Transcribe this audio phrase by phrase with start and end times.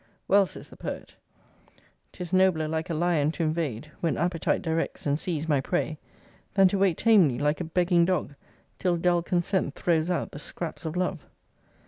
[0.27, 1.13] Well, says the Poet,
[2.11, 5.99] 'Tis nobler like a lion to invade When appetite directs, and seize my prey,
[6.55, 8.33] Than to wait tamely, like a begging dog,
[8.79, 11.19] Till dull consent throws out the scraps of love.